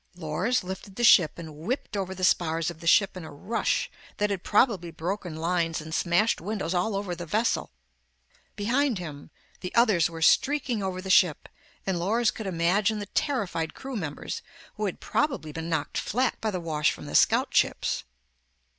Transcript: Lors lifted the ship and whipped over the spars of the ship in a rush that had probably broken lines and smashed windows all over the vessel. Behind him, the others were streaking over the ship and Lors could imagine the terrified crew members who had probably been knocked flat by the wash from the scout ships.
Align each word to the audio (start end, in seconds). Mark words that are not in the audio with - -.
Lors 0.15 0.63
lifted 0.63 0.95
the 0.95 1.03
ship 1.03 1.37
and 1.37 1.55
whipped 1.57 1.95
over 1.95 2.15
the 2.15 2.23
spars 2.23 2.71
of 2.71 2.79
the 2.79 2.87
ship 2.87 3.15
in 3.15 3.23
a 3.23 3.31
rush 3.31 3.87
that 4.17 4.31
had 4.31 4.41
probably 4.43 4.89
broken 4.89 5.35
lines 5.35 5.79
and 5.79 5.93
smashed 5.93 6.41
windows 6.41 6.73
all 6.73 6.95
over 6.95 7.13
the 7.13 7.27
vessel. 7.27 7.71
Behind 8.55 8.97
him, 8.97 9.29
the 9.59 9.71
others 9.75 10.09
were 10.09 10.23
streaking 10.23 10.81
over 10.81 11.03
the 11.03 11.11
ship 11.11 11.47
and 11.85 11.99
Lors 11.99 12.31
could 12.31 12.47
imagine 12.47 12.97
the 12.97 13.05
terrified 13.13 13.75
crew 13.75 13.95
members 13.95 14.41
who 14.73 14.85
had 14.87 15.01
probably 15.01 15.51
been 15.51 15.69
knocked 15.69 15.99
flat 15.99 16.41
by 16.41 16.49
the 16.49 16.59
wash 16.59 16.91
from 16.91 17.05
the 17.05 17.13
scout 17.13 17.53
ships. 17.53 18.03